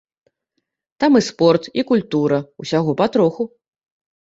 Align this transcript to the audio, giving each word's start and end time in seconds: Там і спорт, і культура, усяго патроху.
Там 0.99 1.11
і 1.19 1.21
спорт, 1.27 1.69
і 1.81 1.85
культура, 1.93 2.41
усяго 2.65 2.99
патроху. 3.05 3.51